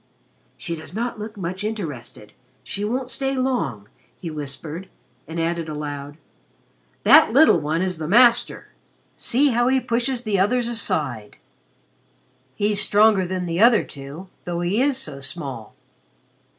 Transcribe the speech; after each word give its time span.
"She 0.57 0.75
does 0.75 0.95
not 0.95 1.19
look 1.19 1.37
much 1.37 1.63
interested. 1.63 2.33
She 2.63 2.83
won't 2.83 3.11
stay 3.11 3.35
long," 3.35 3.87
he 4.19 4.31
whispered, 4.31 4.89
and 5.27 5.39
added 5.39 5.69
aloud, 5.69 6.17
"that 7.03 7.33
little 7.33 7.59
one 7.59 7.83
is 7.83 7.99
the 7.99 8.07
master. 8.07 8.69
See 9.15 9.49
how 9.49 9.67
he 9.67 9.79
pushes 9.79 10.23
the 10.23 10.39
others 10.39 10.67
aside! 10.67 11.37
He 12.55 12.71
is 12.71 12.81
stronger 12.81 13.27
than 13.27 13.45
the 13.45 13.61
other 13.61 13.83
two, 13.83 14.27
though 14.43 14.61
he 14.61 14.81
is 14.81 14.97
so 14.97 15.19
small." 15.19 15.75